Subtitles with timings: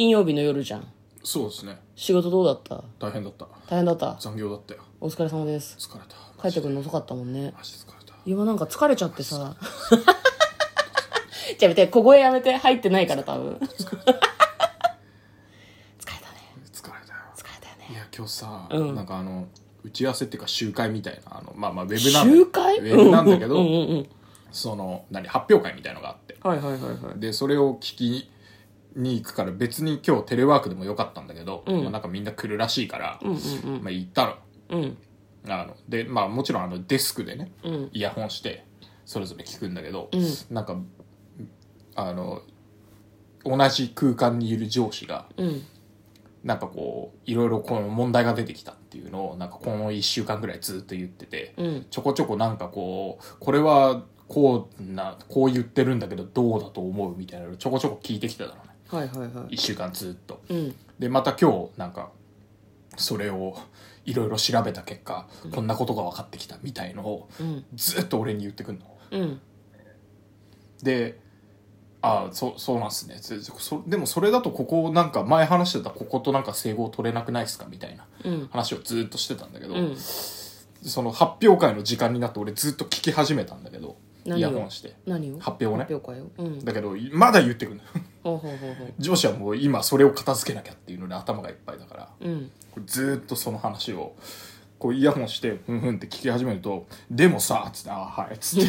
[0.00, 0.88] 金曜日の夜じゃん。
[1.22, 1.78] そうですね。
[1.94, 2.82] 仕事どうだった？
[2.98, 3.44] 大変だった。
[3.68, 4.16] 大変だった？
[4.18, 4.80] 残業だったよ。
[4.98, 5.76] お疲れ様です。
[5.78, 6.16] 疲れた。
[6.40, 7.52] 帰ってくるの遅かったもんね。
[7.54, 8.14] マジ疲れた。
[8.24, 9.54] 今なんか疲れちゃってさ。
[11.58, 12.56] じゃあ見て小声やめて。
[12.56, 13.52] 入ってないから多分。
[13.56, 14.12] 疲れた。
[14.12, 14.18] ね。
[15.92, 16.40] 疲れたよ。
[16.72, 16.92] 疲れ
[17.60, 17.88] たよね。
[17.90, 18.94] いや今日さ、うん。
[18.94, 19.48] なんかあの
[19.84, 22.78] 打ち合わせっていうか集会みたいなあのまあまあウェブなんだ集会？
[22.78, 24.08] ウェブなんだけど、うんうんうん。
[24.50, 26.38] その何発表会みたいのがあって。
[26.42, 27.20] はいはいはいはい。
[27.20, 28.30] でそれを聞き
[28.96, 31.82] に行くから別に今日テレワークでもよかったんだけど、うん。
[31.82, 34.34] まあ、なんかみんな来るらしいから、うんうんまあ、行ったの。
[34.70, 34.98] うん。
[35.48, 37.90] あのでまあもちろんあのデスクでねうん。
[37.92, 38.66] イヤホンして
[39.06, 40.54] それぞれ聞くんだけど、うん。
[40.54, 40.76] なんか
[41.94, 42.42] あの
[43.44, 45.62] 同じ空間にいる上司がうん。
[46.44, 51.86] なんかこういろいろこの問題が出てきたっていうのをなんかこの1週間ぐらいずっと言ってて、うん。
[51.90, 59.28] ちょこちょこなんかこうこれはこうなこう言ってるんだけどどうだと思うみたいなのをちょこちょこ聞いてきてたのねはいはいはい。
[59.54, 60.42] 1週間ずっと。
[60.48, 60.74] うん。
[60.98, 62.10] でまた今日なんか
[62.96, 63.56] それを
[64.04, 67.64] いろいろ調べた結果、こんなことが分かってきたみたいのをうん。
[67.74, 68.86] ずっと俺に言ってくんの。
[69.12, 69.40] うん。
[70.82, 71.20] で
[72.02, 73.20] ああそそうなんすね。
[73.86, 78.48] でもそれだとここなんか前話してたこことなんか整合取れなくないっすかみたいなうん。
[78.50, 79.96] 話をずっとしてたんだけど、うん。
[79.96, 84.94] その発表会の時間になって俺ずっと聞き始めたんだけどイヤホンして。
[85.06, 85.38] 何を？
[85.38, 85.78] 発表をね。
[85.84, 86.30] 発表会を？
[86.38, 86.64] うん。
[86.64, 87.80] だけどまだ言ってくる
[88.98, 92.08] 上司はもう今それを片付けなきゃっていうので頭がいっぱいだから。
[92.20, 92.50] うん。
[92.86, 94.14] ずーっとその話を
[94.78, 98.68] こうイヤホンしてふんふんって聞き始めると「でもさ」っつって「ああはい」っつってイ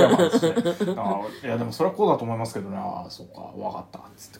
[0.00, 0.46] ヤホンして
[0.96, 4.30] 「ああいやでもそれはこうだと思いますけどねああそうか分かった」っつっ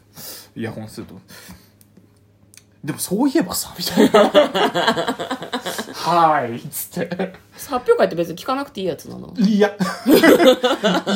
[0.54, 0.60] て。
[0.60, 1.14] イヤホンすると
[2.84, 4.30] 「でもそういえばさ」みたいな
[5.94, 7.34] 「はい」っつって。
[7.54, 9.32] 発表会って別に聞かなくていいやつなの？
[9.38, 9.74] いや。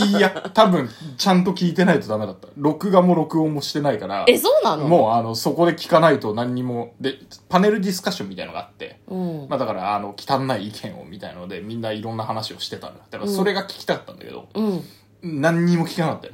[0.09, 0.31] いや。
[0.55, 2.49] 多分ちゃんと聞いてないとダメだった。
[2.57, 4.87] 録画も録音もしてないからえそうなの？
[4.87, 9.47] もうあのそこで聞かないと何にもでパネルディスカッションみたいのがあってうん。
[9.49, 13.01] まあだから、あの、汚い意見をみたいので、みんないろんな話をしてたのよ。
[13.11, 14.83] だからそれが聞きたかったんだけど、うん。
[15.23, 16.29] 何にも聞かなかった。
[16.29, 16.33] よ。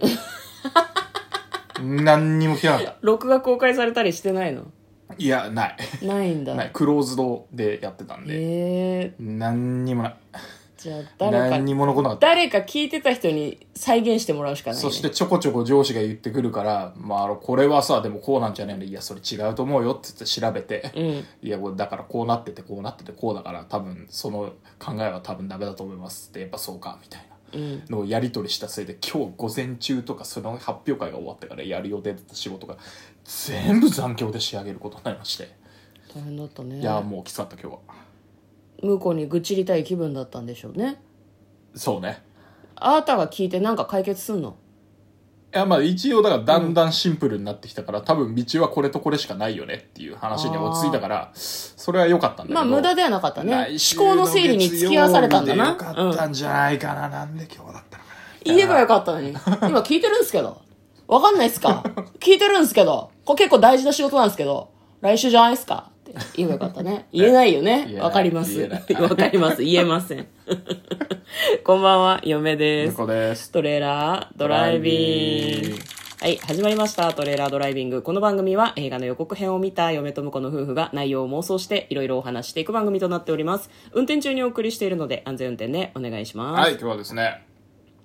[1.83, 2.97] 何にも聞かなかった。
[3.01, 4.65] 録画公開されたりしてないの？
[5.19, 5.77] いや、ない。
[6.03, 6.71] ないんだ ない。
[6.73, 10.17] クローズドでやってたんで、ええ何にもない。
[10.77, 12.27] じゃあ誰か何にも残らなかった。
[12.27, 18.85] 誰か聞いてた人に再現してもらうしかない、ね、そしてちょこちょこ上司が言ってくるから、まあ、あの、これはさ、でもこうなんじゃねえの？
[18.85, 27.34] いや、それ違うと思うよって言って調べて、うんいや、これだからこうなってて、こうなってて、こうだから、多分、その考えは多分ダメだと思いますって、やっぱそうか、みたいな。
[27.53, 32.79] うんのをやり取りしたせいで今日午前中とかその発表会が終わってからやる予定だった仕事が
[33.25, 35.55] 全部残業で仕上げることになりまして、
[36.15, 36.81] 大変だったね。
[36.81, 37.79] いやもうきつかった今日は。
[38.83, 41.01] 向こうに愚痴りたい気分だったんでしょうね。
[41.75, 42.23] そうね。
[42.77, 44.57] あなたが聞いてなんか解決すんの？
[45.55, 52.55] いやまあ一応だからだんだんシンプルになってきたから、多分道はこれとこれしかないよねっていう話に落ち着いたからそれは良かったんだけど。
[52.55, 55.75] まあ無駄ではなかったね思考の整理に付き合わされたんだな。
[55.77, 56.33] 月曜日でよかったん。
[56.33, 58.11] じゃないかな、なんで今日だったのか
[58.45, 59.31] 言えばよかったのに。
[59.31, 59.39] 今
[59.81, 60.61] 聞いてるんですけど。
[61.07, 61.85] わかんないっすか？
[62.19, 63.11] 聞いてるんですけど。
[63.25, 64.71] これ結構大事な仕事なんですけど。
[65.03, 65.91] 来週じゃないっすか？
[66.11, 68.61] って言えばよかったね言えないよねわかります
[69.01, 70.27] わかります言えません
[71.65, 75.79] こんばんは嫁で向すですトレーラードライビング。
[76.21, 77.13] はい、始まりました。
[77.13, 78.01] トレーラードライビング。
[78.01, 83.69] この番組は映画の予告編を見た嫁と婿の夫婦が内容を妄想していろいろお話していく番組となっております。
[83.93, 86.61] 運転中にお送りしているので安全運転でお願いします。
[86.61, 87.54] はい今日はですね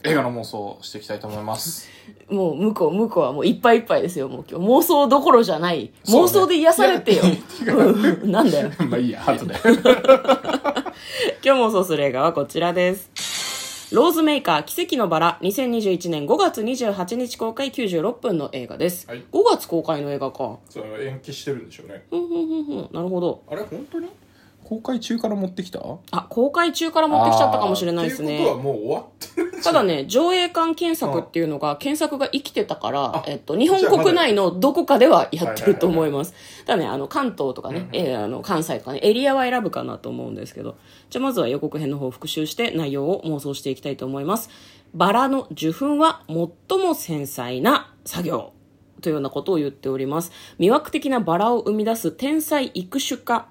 [0.04, 1.90] 映画の妄想をしていきたいと思います
[2.30, 4.30] もう向こう、向こうはもういっぱいいっぱいですよ。
[4.30, 5.92] もう今日妄想どころじゃない。
[6.08, 7.24] 妄想で癒されてよ。
[7.68, 8.70] うんなんだよ。
[8.90, 9.56] まあいいや後で
[11.44, 13.94] 今日妄想する映画はこちらです。
[13.96, 19.08] ローズメーカー奇跡のバラ2021年5月28日公開96分の映画です。
[19.08, 20.58] はい5月公開の映画か。
[20.70, 22.90] それ延期してるんでしょうねふんふんふんふん。
[22.92, 23.42] なるほど。
[23.50, 24.08] あれ本当に？
[24.64, 25.80] 公開中から持ってきた？
[26.12, 28.50] あ、公開中から持ってきちゃったかもしれないですねっていう。
[28.50, 29.04] ことはもう終わっ
[29.36, 36.34] てる ただね、上映館検索っていうのが、検索が生きてたからあ、えっと、日本国内のどこかではやってると思います。
[36.66, 40.76] ただね、あの、関東とかね、えーあの、関西とかね、エリアは選ぶかなと思うんですけど。
[41.10, 44.50] じゃあまずは予告編の方を復習して内容を妄想していきたいと思います。
[44.94, 48.54] バラの受粉は最も繊細な作業。
[49.02, 50.32] というようなことを言っております。
[50.60, 53.48] 魅惑的なバラを生み出す天才育種家。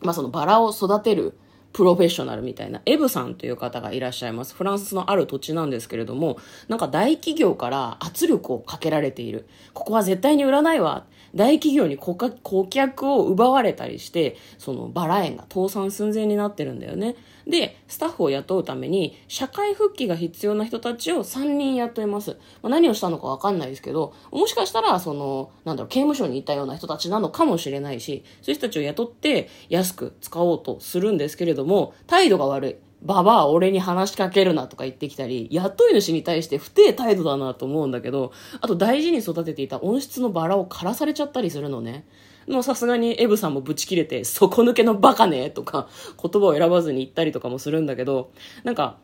[0.00, 1.38] まあそのバラを育てる
[1.72, 4.54] プロフェッショナルみたいなエブさんという方がいらっしゃいます。
[4.54, 6.38] フランスのある土地なんですけれども、
[6.68, 9.46] なんか大企業から圧力をかけられている。
[9.72, 11.04] ここは絶対に売らないわ。
[11.34, 17.16] 大企業に顧客を奪われたりして、そのバラ園が倒産寸前になってるんだよね。
[17.46, 22.36] で、スタッフを雇うために、社会復帰が必要な人たちを3人雇います。
[22.62, 32.91] まあ、何をしたのかわかんないですけど、もしかしたら、その、なんだろう、刑務所に行ったような人たちなのかもしれないし、そういう人たちを雇って安く使おうとするんですけれども、態度が悪い。
[33.02, 42.06] ババア俺に話しかけるなとか言ってきたり、雇い主に対して不定態度だなと思うんだけど、あと大事に育てていた温室のバラを枯らされちゃったりするのね。
[42.48, 45.88] もうさすがにエブさんもブチ切れて、底抜けのバカねとか、
[46.20, 48.30] 言葉を選ばずに言ったりとかもするんだけど、
[48.64, 48.98] なんか、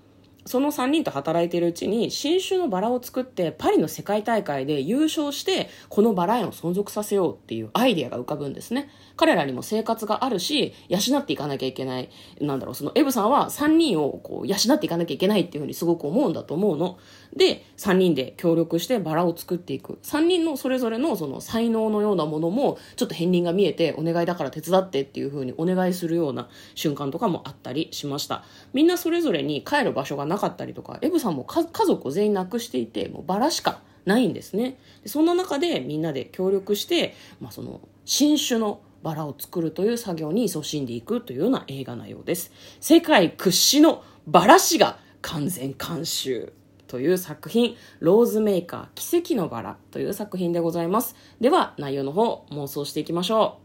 [0.49, 12.09] その3人と働いているうちに新種のバラを作ってパリの世界大会で優勝してこのバラ園を存続させようっていうアイデアが浮かぶんですね彼らにも生活があるし養っていかなきゃいけない。
[12.41, 16.99] なんだろうそのエブさんは3人をこう養っていかなきゃいけないっていうふうにすごく思うんだと思うの。
[17.37, 19.99] で3人で協力してバラを作っていく。
[20.03, 28.44] 3人のそれぞれのその才能のようなものもちょっと片鱗が見えてお願いだから手伝ってっていうふうにお願いするような瞬間とかもあったりしました。
[28.73, 34.79] みんなそれぞれに帰る場所がなかったりとかエブさんも家族を全員亡くしていてもうバラしかないんですね。
[35.05, 46.53] そんな中でみんなで協力して、まあ、その新種のバラを作るという作業に勤しんでいくというような映画内容です世界屈指のバラ師が完全監修
[46.87, 51.17] という作品、ローズメーカー奇跡のバラという作品でございます。
[51.39, 53.59] では、内容の方、妄想していきましょ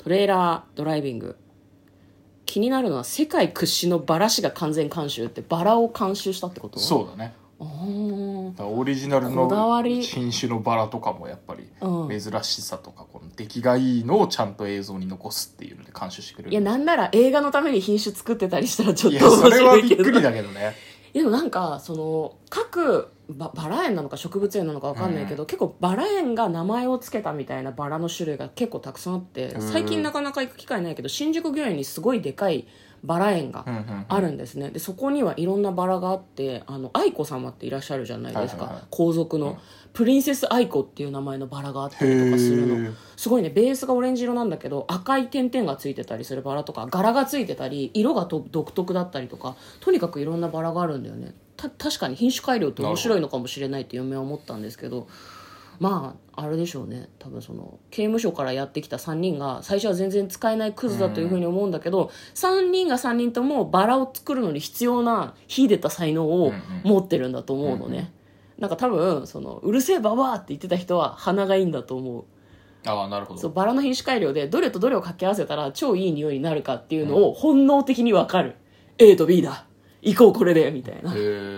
[0.00, 0.02] う。
[0.02, 1.36] トレーラードライビング。
[2.46, 6.80] 気になるのは世界屈指のバラ師が完全監修ってバラを監修したってこと？
[6.80, 7.32] そうだね
[8.58, 9.48] オリジナルの
[10.02, 11.68] 品種のバラとかもやっぱり
[12.08, 19.50] 珍しさとかこの出来がいいのをちゃんと映像に残すっていうので監修してくれるいやなんなら映画のために品種作ってたりしたらちょっと面白いけど。
[19.50, 20.74] それはびっくりだけどね。
[21.12, 32.66] でもなんかその各ババラ園なのか植物園なのか分かんないけど、うん、結構バラ園が名前を付けたみたいなバラの種類が結構たくさんあって最近なかなか行く機会ないけど新宿御苑にすごいでかい
[33.04, 33.64] バラ園が
[34.08, 39.56] あるんですね、でそこにはいろんなバラがあってあの愛子様っていらっしゃるじゃないですか、皇族の、うん、
[39.92, 42.92] プリンセス愛子っていう名前のバラがあったりとかするの。
[43.16, 43.50] すごいね。
[43.50, 51.34] ベースがオレンジ色なんだけど赤い点々がついてたりするバラとか柄がついてたり色が独特だったりとかとにかくいろんなバラがあるんだよね。
[51.56, 55.06] た確かに品種改良って面白いのかもしれないって嫁は思ったんですけど
[55.78, 57.08] まああれでしょうね。
[57.18, 68.12] 多分その刑務所からやってきた3人が最初は全然使えないクズだというふうに思うんだけど、うん、3人が3人ともバラを作るのに必要な秀でた才能を持ってるんだと思うのね、
[68.58, 72.24] なんか多分そのうるせえババアって言ってた人は鼻がいいんだと思う。
[72.86, 73.40] ああなるほど。
[73.40, 78.56] そうバラの品種改良でどれとどれを掛け合わせたら超いい匂いになるかっていうのを本能的に分かる、
[78.98, 79.66] うん、A と B だ
[80.04, 81.10] 行こうこれでみたいな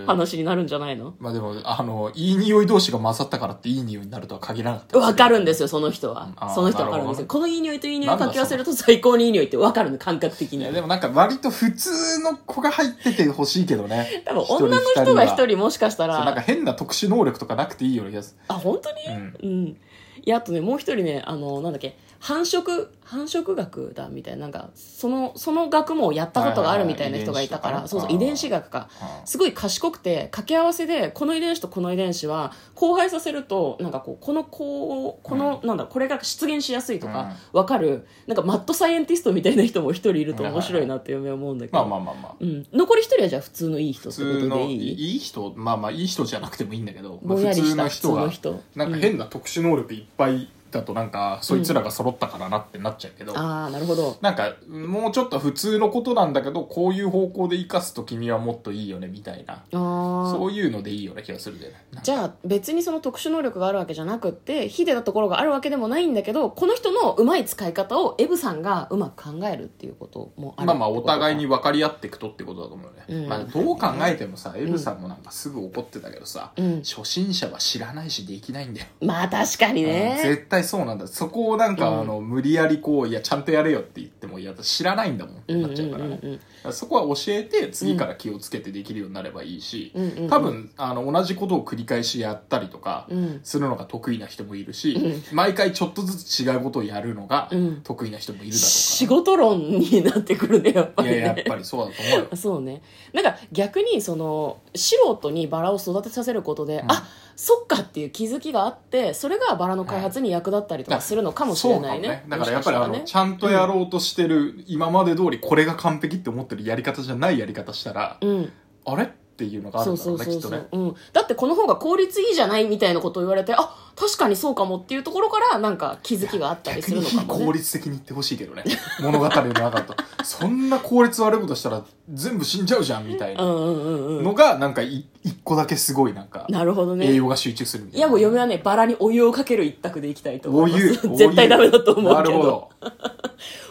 [0.05, 1.15] 話になるんじゃないの？
[1.19, 4.97] まあでもあのいい匂い同士が混ざったからっていい匂いになるとは限らなかった。
[4.99, 6.29] わかるんですよその人は。
[6.55, 7.27] その人は分かるんですよ。
[7.27, 14.23] このいい匂いといい匂い掛け合わせると最高にいい匂いって分かるの感覚的にでもなんか割と普通の子が入っててほしいけどね。
[14.25, 16.23] 多分女の人が一人もしかしたら。
[16.23, 18.41] なんか変な特殊能力とかなくていいような気がする。
[18.47, 18.97] あ本当に？
[19.07, 19.77] うん、うん、い
[20.25, 28.89] やあとねもう一人ねあのなんだっけ繁殖繁殖学だみたいななんかそのその学もやったことがあるみたいな人がいたから、はいはい、そうそう遺伝子学か
[29.23, 45.13] すごい賢くて掛け合わせでこの遺伝子とこの遺伝子は交配させるとなんかこうこのこうこの、うん、なんだこれが出現しやすいとか分かる、うん、なんかマッドサイエンティストみたいな人も一人いると面白いなって嫁は思うんだけど、まあまあまあまあ、うん、残り一人はじゃあ普通のいい人ってことでいい？
[45.13, 48.31] いい人まあまあいい人じゃなくてもいいんだけど、まあ、普通の人が
[48.75, 54.17] なんか変な特殊能力いっぱいだとなんかそいつらが揃ったからなってなっちゃうけど、ああなるほど。
[54.21, 59.63] なんかもうちょっと普通のことなんだけどこういう方向で生かすと君はもっといいよねみたいな。
[59.71, 78.87] そういうのでいいような気がするで、ね、じゃあ別にその特殊能力があるわけじゃなくって秀でたところがあるわけでもないんだけどこの人のうまい使い方をエブさんがうまく考えるっていうこともあるまあまあお互いに分かり合っていくとってことだと思うね、うん、まあ、どう考えてもさ、エブさんもなんかすぐ怒ってたけどさ、うん、初心者は知らないしできないんだよ。
[79.01, 81.07] まあ確かにね、絶対そうなんだ。
[81.07, 85.61] そここをなんか、あの無理やりこういやちゃんとやれよって言ってもいや知らないんだもん。
[85.61, 86.07] なっちゃうから。
[86.07, 86.39] ね、
[86.71, 89.93] そこは教えて次から気をつけてできるようになればいいし、
[90.29, 93.07] 多分あの同じことを繰り返しやったりとか
[93.43, 97.51] するのが得意な人もいるし、毎回ちょっとずつ違うことをやるのが
[97.83, 98.65] 得意な人もいるだろうか。
[98.65, 102.29] ら、仕事論になってくるねやっぱり、ね、いややっぱりそうだと思うよ。
[102.35, 102.81] そうね。
[103.13, 107.07] なんか逆にその素人にバラを育てさせることで、うん、あ
[107.39, 112.25] そっかっていう気づきがあってそれがバラの開発に役立ったりとかするのかもしれないね、はい、ね。
[112.27, 118.51] だからやっぱりあの、ね、ちゃんとやろうとしてる、うん、今まで通りこれが完璧って思ってるやり方じゃないやり方したら、うん、
[118.85, 119.11] あれ？
[119.37, 120.65] っていうのがあるそんだろうねきっとね。
[120.71, 128.63] うん、だってこの方が効率いいじゃないみたいなことを言われてあ確かにそうかもっていうところからなんか気づきがあったりするのかも、ね、 効率的に言ってほしいけどね。
[128.99, 129.95] 物語の中と。
[130.23, 137.07] そんな効率悪いことしたら全部死んじゃうじゃんみたいなのがなんかい一個だけすごいなんかなるほどね。
[137.11, 138.07] 栄養が集中するみたいな。
[138.07, 140.83] いやもう嫁はねバラにお湯をかける一択でいきたいと思おいます。
[140.83, 140.89] 湯。
[141.15, 142.13] 絶対ダメだと思うけど。
[142.15, 142.69] なるほど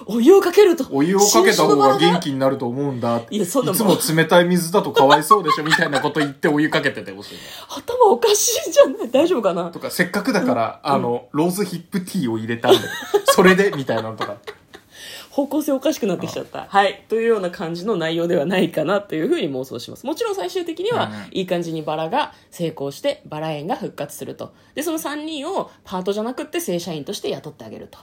[0.09, 0.87] お湯をかけると。
[0.91, 3.23] お湯をかけた方が元気気になると思うんだ。
[3.29, 3.93] いやそんなもん。
[3.95, 9.71] いつも冷たい水だとかわいそうでしょみたいなこと言ってお湯かけててほしいね頭おかしいじゃん大丈夫かな？
[9.71, 12.79] とかせっかくだから、あのローズヒップティーを入れたんで
[13.27, 14.37] それでみたいなのとか。
[15.31, 16.65] 方向性おかしくなってきちゃった。
[16.67, 17.05] はい。
[17.11, 20.07] というような感じの内容ではないかなというふうに妄想します。
[20.07, 24.55] もちろん最終的にはうん、いい感じにバラが成功して、バラ園が復活すると。
[24.75, 27.99] で、その3人をパートじゃなくって正社員として雇ってあげると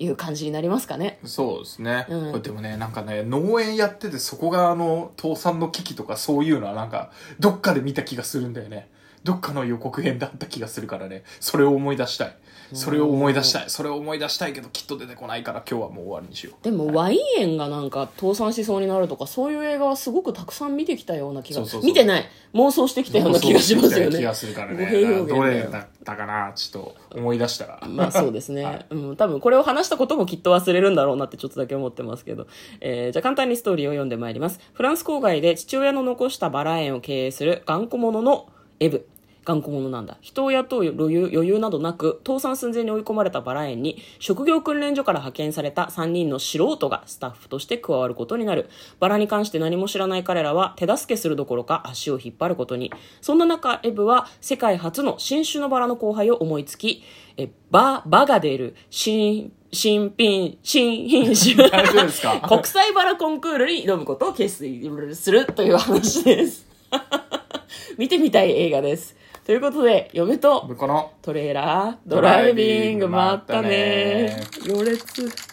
[0.00, 1.20] いう感じになりますかね。
[1.24, 2.30] そうですね、うん。
[2.32, 8.88] これでもねなんかね農園やっててそこがあの倒産の危機とかそういうのはなんかどっかで見た気がするんだよね
[9.24, 11.24] どっかの予告編だった気がするからね。
[11.40, 12.36] それを思い出したい。
[12.72, 13.64] それを思い出したい。
[13.68, 16.64] それを思い出したいけどきっと出てこないから今日はもう終わりにしよう。
[16.64, 21.90] でも、ワイン園がなんか倒産しそうになるとか、そういう映画はすごくたくさん見てきたような気がそうそうそう。
[21.90, 22.24] 見てない。
[22.54, 24.18] 妄想してきたような気がしますよね。
[24.18, 24.86] 気がするからね
[25.26, 27.80] どれだったかなちょっと思い出したら。
[27.88, 28.64] まあそうですね。
[28.64, 28.86] はい。
[28.90, 32.46] うん、多分これを話したこともきっと忘れるんだろうなってちょっとだけ思ってますけど。
[32.80, 34.60] えーじゃあ簡単にストーリーを読んでまいります。
[34.72, 38.48] フランス郊外で父親の残したバラ園を経営する頑固者の
[38.80, 39.06] エブ。
[39.44, 40.18] 頑固者なんだ。
[40.20, 48.68] 人を雇う余裕余裕などなく、倒産寸前に追い込まれたバラ園に、職業訓練所から派遣された3人の素人がスタッフとして加わることになる。
[48.98, 52.92] バラに関して何も知らない彼らは手助けするどころか足を引っ張ることに。
[53.20, 57.02] そんな中、エブは世界初の新種のバラの交配を思いつき、
[57.36, 61.54] え、バ、バが出る、新、新品、新品種。
[62.46, 66.66] 国際バラコンクールに挑むことを決意するという話です。
[68.00, 69.14] 見てみたい映画です。
[69.44, 74.40] ということで、嫁とこのトレーラードライビング、まったね。
[74.66, 75.49] 行列。